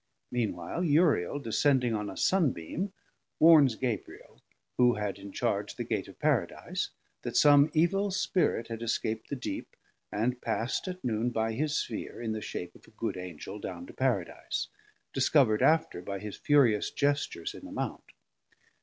[0.31, 2.91] Mean while Uriel descending on a Sunbeam
[3.39, 4.41] warns Gabriel,
[4.77, 6.89] who had in charge the Gate of Paradise,
[7.21, 9.75] that some evil spirit had escap'd the Deep,
[10.11, 13.85] and past at Noon by his Sphere in the shape of a good Angel down
[13.85, 14.69] to Paradise,
[15.13, 18.13] discovered after by his furious gestures in the Mount.